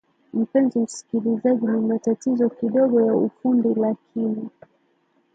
[0.33, 4.49] mpenzi msikilizaji ni matatizo kidogo ya ufundi lakini